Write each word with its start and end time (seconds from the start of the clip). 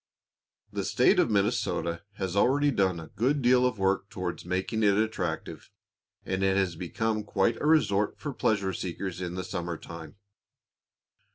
The 0.73 0.83
State 0.83 1.19
of 1.19 1.29
Minnesota 1.29 2.01
has 2.13 2.35
already 2.35 2.71
done 2.71 2.99
a 2.99 3.11
good 3.15 3.43
deal 3.43 3.67
of 3.67 3.77
work 3.77 4.09
towards 4.09 4.43
making 4.45 4.81
it 4.81 4.97
attractive, 4.97 5.69
and 6.25 6.41
it 6.41 6.57
has 6.57 6.75
become 6.75 7.23
quite 7.23 7.57
a 7.61 7.67
resort 7.67 8.17
for 8.17 8.33
pleasure 8.33 8.73
seekers 8.73 9.21
in 9.21 9.35
the 9.35 9.43
summer 9.43 9.77
time. 9.77 10.15